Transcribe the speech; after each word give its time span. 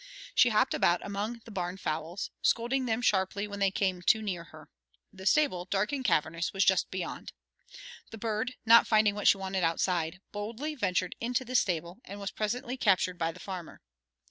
She 0.33 0.49
hopped 0.49 0.73
about 0.73 1.05
among 1.05 1.41
the 1.45 1.51
barn 1.51 1.77
fowls, 1.77 2.31
scolding 2.41 2.87
them 2.87 3.03
sharply 3.03 3.47
when 3.47 3.59
they 3.59 3.69
came 3.69 4.01
too 4.01 4.23
near 4.23 4.45
her. 4.45 4.67
The 5.13 5.27
stable, 5.27 5.65
dark 5.65 5.91
and 5.91 6.03
cavernous, 6.03 6.51
was 6.53 6.65
just 6.65 6.89
beyond. 6.89 7.33
The 8.09 8.17
bird, 8.17 8.55
not 8.65 8.87
finding 8.87 9.13
what 9.13 9.27
she 9.27 9.37
wanted 9.37 9.63
outside, 9.63 10.19
boldly 10.31 10.73
ventured 10.73 11.15
into 11.21 11.45
the 11.45 11.53
stable, 11.53 11.99
and 12.03 12.19
was 12.19 12.31
presently 12.31 12.77
captured 12.77 13.19
by 13.19 13.31
the 13.31 13.39
farmer. 13.39 13.79